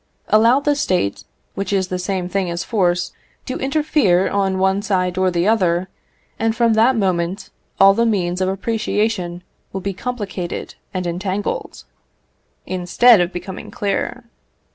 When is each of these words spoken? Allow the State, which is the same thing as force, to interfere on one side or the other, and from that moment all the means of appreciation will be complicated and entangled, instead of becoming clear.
Allow 0.29 0.59
the 0.61 0.73
State, 0.73 1.25
which 1.53 1.71
is 1.71 1.89
the 1.89 1.99
same 1.99 2.27
thing 2.27 2.49
as 2.49 2.63
force, 2.63 3.13
to 3.45 3.59
interfere 3.59 4.27
on 4.31 4.57
one 4.57 4.81
side 4.81 5.15
or 5.15 5.29
the 5.29 5.47
other, 5.47 5.89
and 6.39 6.55
from 6.55 6.73
that 6.73 6.95
moment 6.95 7.51
all 7.79 7.93
the 7.93 8.03
means 8.07 8.41
of 8.41 8.49
appreciation 8.49 9.43
will 9.71 9.81
be 9.81 9.93
complicated 9.93 10.73
and 10.91 11.05
entangled, 11.05 11.83
instead 12.65 13.21
of 13.21 13.31
becoming 13.31 13.69
clear. 13.69 14.23